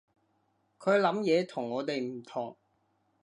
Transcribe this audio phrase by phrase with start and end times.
[0.79, 2.57] 佢諗嘢同我哋唔同